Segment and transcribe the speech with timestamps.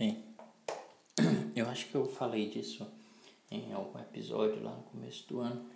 [0.00, 0.24] Bem,
[1.54, 2.90] eu acho que eu falei disso
[3.50, 5.70] em algum episódio lá no começo do ano,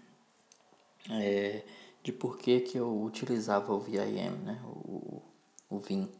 [1.10, 1.62] é,
[2.02, 5.20] de por que, que eu utilizava o VIM, né, o,
[5.68, 6.10] o VIM,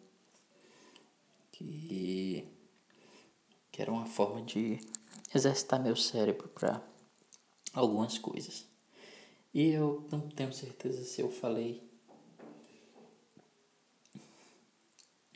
[1.50, 2.46] que,
[3.72, 4.78] que era uma forma de
[5.34, 6.86] exercitar meu cérebro para
[7.72, 8.66] algumas coisas.
[9.54, 11.82] E eu não tenho certeza se eu falei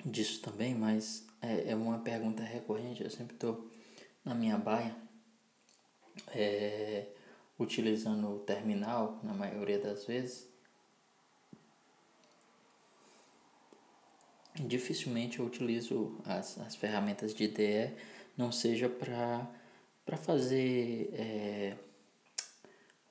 [0.04, 3.70] disso também, mas é, é uma pergunta recorrente, eu sempre estou
[4.24, 4.94] na minha baia,
[6.34, 7.06] é,
[7.58, 10.48] utilizando o terminal na maioria das vezes.
[14.54, 17.94] Dificilmente eu utilizo as, as ferramentas de IDE,
[18.36, 19.46] não seja para
[20.16, 21.76] fazer é,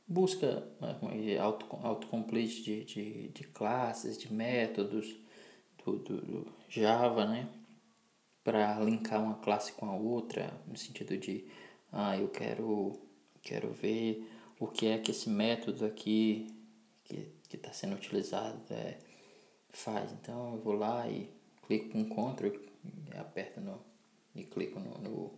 [0.08, 0.68] busca
[1.26, 5.16] é, auto, autocomplete de, de, de classes, de métodos
[5.84, 7.48] do, do, do Java, né?
[8.48, 11.44] Para linkar uma classe com a outra, no sentido de,
[11.92, 12.98] ah, eu quero,
[13.44, 14.26] quero ver
[14.58, 16.48] o que é que esse método aqui
[17.04, 19.00] que está sendo utilizado é,
[19.70, 20.14] faz.
[20.14, 21.30] Então eu vou lá e
[21.68, 22.58] clico com Ctrl
[23.18, 23.82] aperto no,
[24.34, 25.34] e clico no, no,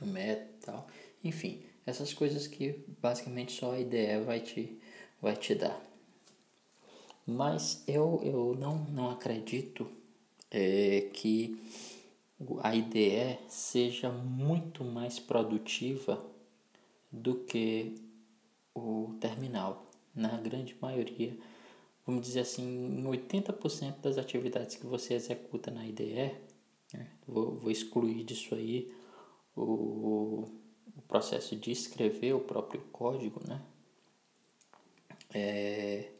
[0.00, 0.88] no método e tal.
[1.22, 4.80] Enfim, essas coisas que basicamente só a IDE vai te,
[5.20, 5.78] vai te dar.
[7.26, 10.02] Mas eu, eu não, não acredito
[10.54, 11.60] é, que
[12.62, 16.24] a IDE seja muito mais produtiva
[17.10, 17.96] do que
[18.72, 19.90] o terminal.
[20.14, 21.36] Na grande maioria,
[22.06, 26.36] vamos dizer assim, em 80% das atividades que você executa na IDE,
[26.92, 28.94] né, vou, vou excluir disso aí
[29.56, 30.48] o,
[30.96, 33.60] o processo de escrever o próprio código, né?
[35.34, 36.12] É,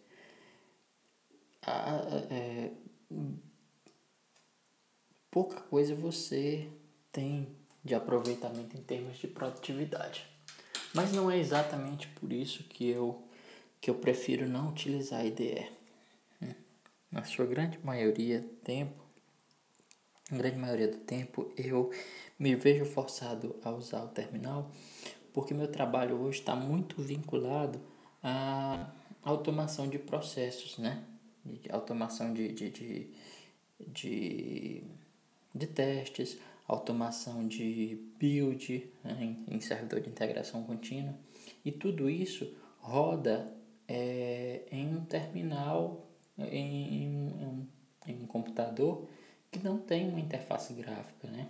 [1.63, 2.73] a, é,
[5.35, 6.69] pouca coisa você
[7.11, 7.49] tem
[7.85, 10.25] de aproveitamento em termos de produtividade.
[10.95, 13.21] Mas não é exatamente por isso que eu,
[13.81, 15.69] que eu prefiro não utilizar a IDE.
[16.41, 16.55] Hum.
[17.11, 19.03] Na sua grande maioria do tempo,
[20.31, 21.91] na grande maioria do tempo, eu
[22.39, 24.71] me vejo forçado a usar o terminal
[25.33, 27.81] porque meu trabalho hoje está muito vinculado
[28.23, 28.89] à
[29.25, 31.03] automação de processos, né?
[31.71, 33.11] Automação de, de, de,
[33.81, 34.85] de
[35.55, 41.15] de testes, automação de build né, em, servidor de integração contínua
[41.65, 43.53] e tudo isso roda
[43.87, 47.69] é, em um terminal, em, em,
[48.07, 49.07] em, um computador
[49.51, 51.49] que não tem uma interface gráfica, né?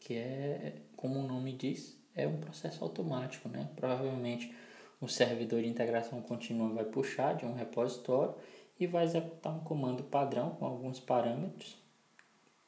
[0.00, 3.48] que é, como o nome diz, é um processo automático.
[3.48, 3.70] Né?
[3.76, 4.52] Provavelmente
[5.00, 8.34] o servidor de integração contínua vai puxar de um repositório
[8.78, 11.81] e vai executar um comando padrão com alguns parâmetros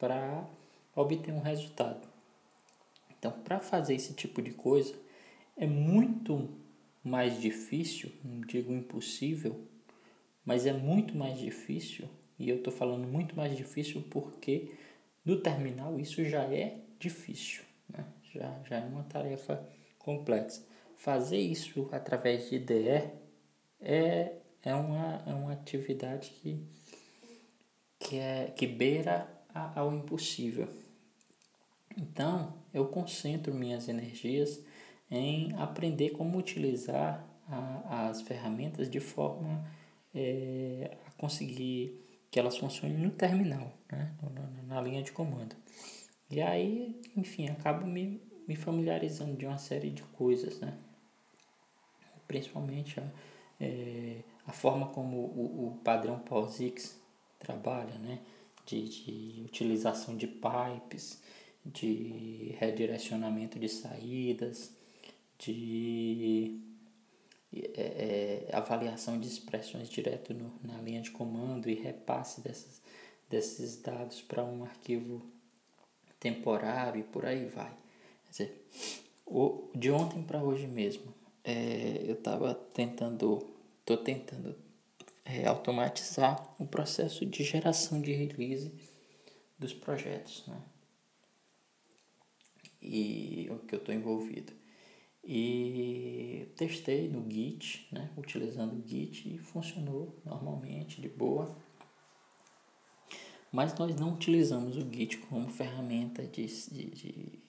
[0.04, 0.46] para
[0.94, 2.06] obter um resultado.
[3.10, 4.94] Então, para fazer esse tipo de coisa
[5.56, 6.50] é muito
[7.02, 9.58] mais difícil, não digo impossível,
[10.44, 12.06] mas é muito mais difícil,
[12.38, 14.74] e eu estou falando muito mais difícil porque
[15.24, 18.04] no terminal isso já é difícil, né?
[18.30, 19.66] já, já é uma tarefa
[19.98, 20.62] complexa.
[20.98, 23.10] Fazer isso através de IDE
[23.80, 26.62] é, é, uma, é uma atividade que,
[27.98, 30.68] que, é, que beira ao impossível.
[31.96, 34.60] Então, eu concentro minhas energias
[35.10, 39.64] em aprender como utilizar a, as ferramentas de forma
[40.14, 42.00] é, a conseguir
[42.30, 44.12] que elas funcionem no terminal, né?
[44.34, 45.54] na, na linha de comando.
[46.28, 50.76] E aí, enfim, acabo me, me familiarizando de uma série de coisas, né?
[52.26, 53.08] principalmente a,
[53.60, 57.00] é, a forma como o, o padrão POSIX
[57.38, 58.20] trabalha, né?
[58.66, 61.22] De, de utilização de pipes,
[61.64, 64.72] de redirecionamento de saídas,
[65.38, 66.60] de
[67.52, 72.80] é, é, avaliação de expressões direto no, na linha de comando e repasse dessas,
[73.28, 75.24] desses dados para um arquivo
[76.18, 77.72] temporário e por aí vai.
[78.24, 78.66] Quer dizer,
[79.26, 83.46] o, de ontem para hoje mesmo, é, eu estava tentando,
[83.80, 84.56] estou tentando
[85.24, 88.72] é, automatizar o processo de geração de release
[89.58, 90.60] dos projetos, né?
[92.82, 94.52] E o que eu estou envolvido.
[95.26, 98.10] E testei no Git, né?
[98.16, 101.56] Utilizando o Git e funcionou normalmente, de boa.
[103.50, 107.42] Mas nós não utilizamos o Git como ferramenta de, de, de,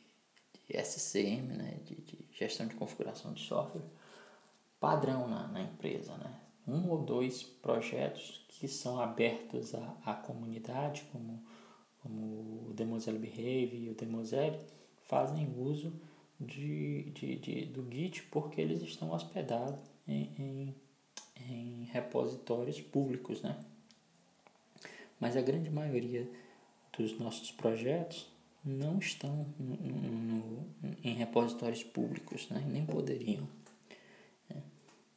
[0.69, 1.81] de SCM, né?
[1.83, 3.83] De, de, gestão de configuração de software
[4.80, 6.44] padrão na, na empresa, né?
[6.68, 11.42] Um ou dois projetos que são abertos à, à comunidade, como
[12.06, 14.60] como o Demosel Behave e o Demosel,
[15.08, 15.92] fazem uso
[16.40, 20.76] de, de, de, do Git porque eles estão hospedados em, em,
[21.50, 23.60] em repositórios públicos, né?
[25.20, 26.30] Mas a grande maioria
[26.96, 28.28] dos nossos projetos
[28.64, 30.66] não estão no, no,
[31.04, 32.64] em repositórios públicos, né?
[32.68, 33.48] nem poderiam.
[34.50, 34.62] Né?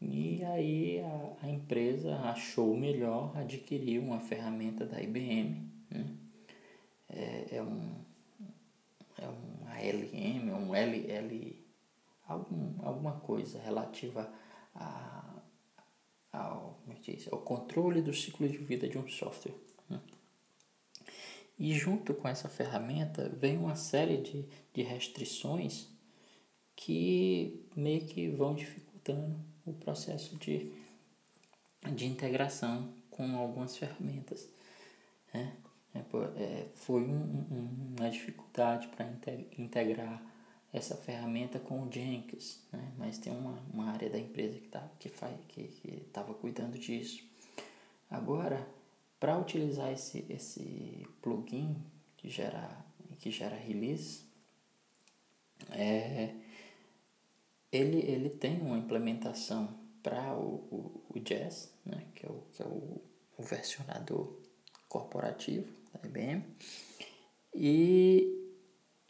[0.01, 5.71] E aí a, a, empresa achou melhor adquirir uma ferramenta da IBM.
[5.91, 6.07] Né?
[7.09, 7.95] É, é, um,
[9.17, 11.57] é um ALM, um LL,
[12.27, 14.31] algum, alguma coisa relativa
[14.75, 15.43] a,
[16.33, 19.55] ao, como é ao controle do ciclo de vida de um software.
[19.89, 20.01] Né?
[21.59, 25.89] E junto com essa ferramenta vem uma série de, de restrições
[26.77, 29.37] que meio que vão dificultando
[29.67, 30.73] o processo de,
[31.83, 34.49] de integração com algumas ferramentas.
[35.33, 35.57] Né?
[35.95, 39.07] É, é, foi um, um, uma dificuldade para
[39.59, 40.23] integrar
[40.73, 42.93] essa ferramenta com o Jenkins, né?
[42.99, 45.71] mas tem uma, uma área da empresa que tá, que faz, que
[46.07, 47.25] estava cuidando disso.
[48.11, 48.67] Agora,
[49.19, 51.77] para utilizar esse, esse plugin
[52.17, 52.69] que gera,
[53.19, 54.23] que gera release,
[55.71, 56.35] é,
[57.73, 62.63] ele, ele tem uma implementação para o, o, o Jazz, né, que é, o, que
[62.63, 63.01] é o,
[63.37, 64.39] o versionador
[64.89, 66.45] corporativo da IBM,
[67.55, 68.35] e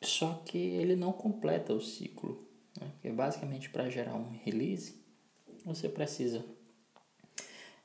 [0.02, 2.46] só que ele não completa o ciclo,
[2.81, 4.99] né, porque basicamente para gerar um release
[5.64, 6.44] você precisa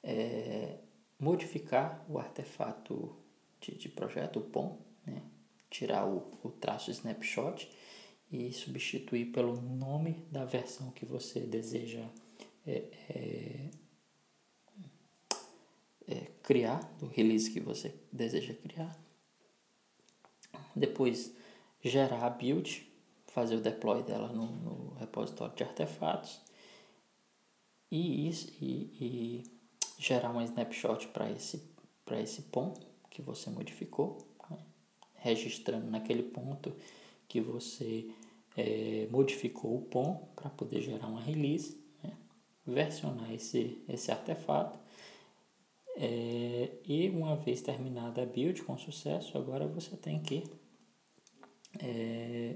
[0.04, 0.78] é,
[1.20, 3.16] modificar o artefato
[3.60, 5.22] de, de projeto, o POM, né?
[5.70, 7.70] tirar o, o traço snapshot
[8.32, 12.06] e substituir pelo nome da versão que você deseja
[12.66, 13.70] é, é,
[16.08, 18.98] é, criar, do release que você deseja criar.
[20.76, 21.36] Depois
[21.84, 22.90] gerar a build,
[23.28, 26.40] fazer o deploy dela no, no repositório de artefatos
[27.92, 28.64] e, e,
[29.00, 29.44] e
[29.98, 31.62] gerar um snapshot para esse,
[32.22, 34.18] esse ponto que você modificou,
[34.50, 34.58] né?
[35.16, 36.76] registrando naquele ponto
[37.28, 38.10] que você
[38.56, 41.83] é, modificou o POM para poder gerar uma release?
[42.66, 44.80] Versionar esse, esse artefato.
[45.96, 50.44] É, e uma vez terminada a build com sucesso, agora você tem que
[51.80, 52.56] é,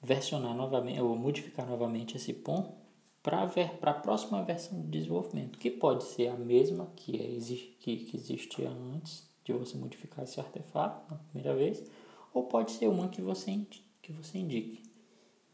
[0.00, 2.80] versionar novamente ou modificar novamente esse POM
[3.22, 3.44] para
[3.82, 7.38] a próxima versão de desenvolvimento, que pode ser a mesma que, é,
[7.80, 11.84] que, que existia antes de você modificar esse artefato na primeira vez,
[12.32, 13.66] ou pode ser uma que você,
[14.00, 14.91] que você indique.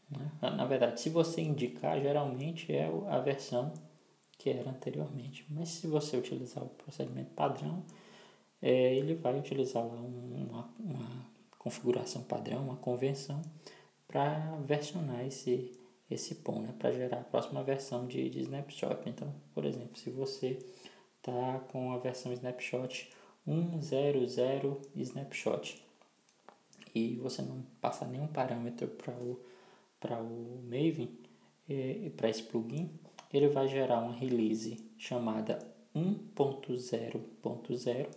[0.09, 0.31] Né?
[0.41, 3.73] Na verdade, se você indicar, geralmente é a versão
[4.37, 5.45] que era anteriormente.
[5.49, 7.83] Mas se você utilizar o procedimento padrão,
[8.61, 11.25] é, ele vai utilizar uma, uma
[11.57, 13.41] configuração padrão, uma convenção,
[14.07, 15.71] para versionar esse,
[16.09, 18.97] esse POM né, para gerar a próxima versão de, de snapshot.
[19.05, 20.57] Então, por exemplo, se você
[21.17, 23.09] está com a versão snapshot
[23.45, 23.79] 100
[24.95, 25.83] snapshot
[26.95, 29.39] e você não passa nenhum parâmetro para o,
[29.99, 31.09] para o Maven,
[31.67, 32.91] e, para esse plugin,
[33.31, 35.59] ele vai gerar uma release chamada
[35.95, 38.07] 1.0.0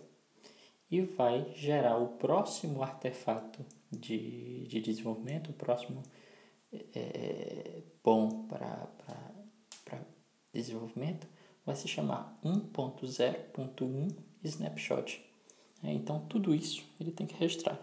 [0.89, 6.01] e vai gerar o próximo artefato de, de desenvolvimento, o próximo
[6.95, 8.89] é, bom para
[10.51, 11.27] desenvolvimento
[11.65, 15.23] vai se chamar 1.0.1 snapshot.
[15.83, 17.79] É, então, tudo isso ele tem que registrar.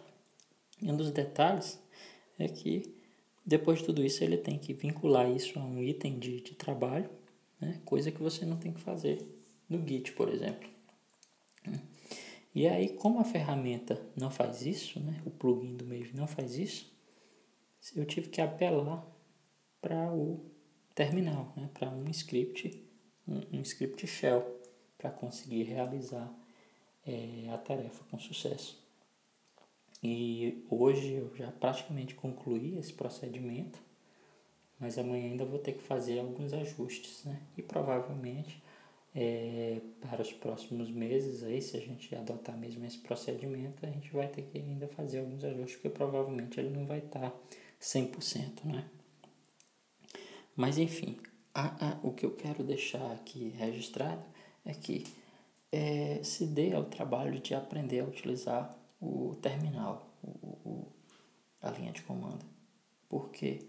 [0.82, 1.80] Um dos detalhes
[2.38, 2.99] é que
[3.44, 7.10] depois de tudo isso ele tem que vincular isso a um item de, de trabalho,
[7.60, 7.80] né?
[7.84, 9.22] coisa que você não tem que fazer
[9.68, 10.68] no Git, por exemplo.
[12.54, 15.20] E aí, como a ferramenta não faz isso, né?
[15.24, 16.92] o plugin do Maven não faz isso,
[17.94, 19.06] eu tive que apelar
[19.80, 20.50] para o
[20.94, 22.86] terminal, né, para um script,
[23.26, 24.60] um, um script shell,
[24.98, 26.30] para conseguir realizar
[27.06, 28.78] é, a tarefa com sucesso.
[30.02, 33.78] E hoje eu já praticamente concluí esse procedimento,
[34.78, 37.40] mas amanhã ainda vou ter que fazer alguns ajustes, né?
[37.56, 38.62] E provavelmente
[39.14, 44.10] é, para os próximos meses aí, se a gente adotar mesmo esse procedimento, a gente
[44.12, 47.36] vai ter que ainda fazer alguns ajustes, porque provavelmente ele não vai estar tá
[47.80, 48.88] 100%, né?
[50.56, 51.18] Mas enfim,
[51.54, 54.24] a, a, o que eu quero deixar aqui registrado
[54.64, 55.04] é que
[55.72, 60.92] é, se dê ao trabalho de aprender a utilizar o terminal, o, o,
[61.62, 62.44] a linha de comando.
[63.08, 63.66] Porque,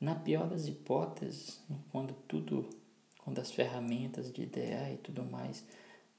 [0.00, 2.68] na pior das hipóteses, quando tudo,
[3.18, 5.64] quando as ferramentas de IDEA e tudo mais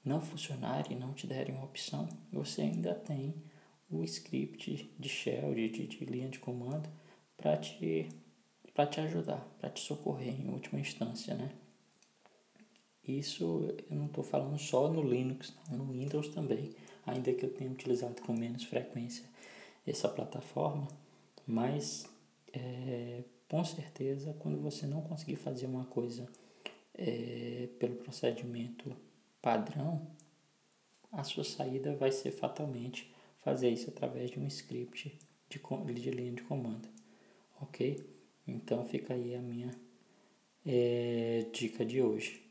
[0.03, 3.35] não funcionar e não te derem uma opção, você ainda tem
[3.89, 6.89] o script de shell, de, de, de linha de comando,
[7.37, 8.07] para te,
[8.89, 11.51] te ajudar, para te socorrer em última instância, né?
[13.07, 16.71] Isso eu não estou falando só no Linux, no Windows também,
[17.05, 19.25] ainda que eu tenha utilizado com menos frequência
[19.85, 20.87] essa plataforma,
[21.47, 22.07] mas
[22.53, 26.27] é, com certeza quando você não conseguir fazer uma coisa
[26.93, 28.95] é, pelo procedimento
[29.41, 30.07] padrão,
[31.11, 35.17] a sua saída vai ser fatalmente fazer isso através de um script
[35.49, 35.59] de,
[35.93, 36.87] de linha de comando,
[37.59, 38.05] ok?
[38.47, 39.71] Então fica aí a minha
[40.65, 42.50] é, dica de hoje.